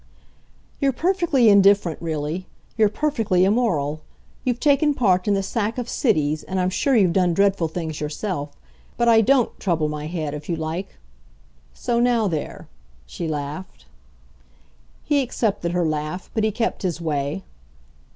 [0.79, 4.01] "You're perfectly indifferent, really; you're perfectly immoral.
[4.43, 8.01] You've taken part in the sack of cities, and I'm sure you've done dreadful things
[8.01, 8.49] yourself.
[8.97, 10.95] But I DON'T trouble my head, if you like.
[11.75, 12.67] 'So now there!'"
[13.05, 13.85] she laughed.
[15.03, 17.43] He accepted her laugh, but he kept his way.